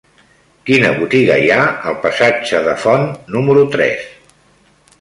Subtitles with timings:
[0.69, 3.05] Quina botiga hi ha al passatge de Font
[3.37, 4.09] número tres?